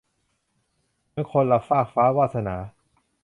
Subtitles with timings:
[1.09, 2.55] เหมือนคนละฟากฟ้า- วาสนา